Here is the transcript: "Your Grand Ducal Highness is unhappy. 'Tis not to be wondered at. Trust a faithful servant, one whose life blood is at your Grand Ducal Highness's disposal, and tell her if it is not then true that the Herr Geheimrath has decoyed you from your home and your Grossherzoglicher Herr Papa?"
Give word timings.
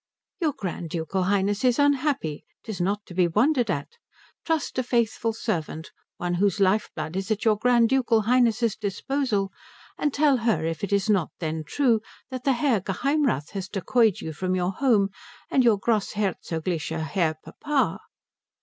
"Your 0.39 0.53
Grand 0.53 0.89
Ducal 0.89 1.25
Highness 1.25 1.63
is 1.63 1.77
unhappy. 1.77 2.43
'Tis 2.63 2.81
not 2.81 3.05
to 3.05 3.13
be 3.13 3.27
wondered 3.27 3.69
at. 3.69 3.99
Trust 4.43 4.79
a 4.79 4.81
faithful 4.81 5.31
servant, 5.31 5.91
one 6.17 6.33
whose 6.33 6.59
life 6.59 6.89
blood 6.95 7.15
is 7.15 7.29
at 7.29 7.45
your 7.45 7.55
Grand 7.55 7.89
Ducal 7.89 8.21
Highness's 8.21 8.75
disposal, 8.75 9.51
and 9.99 10.11
tell 10.11 10.37
her 10.37 10.65
if 10.65 10.83
it 10.83 10.91
is 10.91 11.07
not 11.07 11.29
then 11.39 11.63
true 11.63 12.01
that 12.31 12.45
the 12.45 12.53
Herr 12.53 12.81
Geheimrath 12.81 13.51
has 13.51 13.69
decoyed 13.69 14.21
you 14.21 14.33
from 14.33 14.55
your 14.55 14.71
home 14.71 15.09
and 15.51 15.63
your 15.63 15.77
Grossherzoglicher 15.77 17.03
Herr 17.03 17.35
Papa?" 17.35 17.99